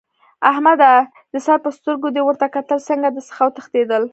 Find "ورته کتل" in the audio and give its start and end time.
2.25-2.79